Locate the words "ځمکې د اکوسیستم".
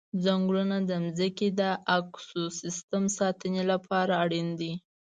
1.17-3.03